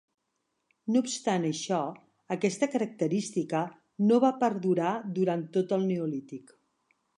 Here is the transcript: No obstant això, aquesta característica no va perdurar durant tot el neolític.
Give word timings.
No 0.93 1.01
obstant 1.05 1.43
això, 1.49 1.81
aquesta 2.37 2.71
característica 2.77 3.63
no 4.09 4.19
va 4.27 4.33
perdurar 4.47 4.97
durant 5.21 5.47
tot 5.59 5.79
el 5.81 5.89
neolític. 5.95 6.59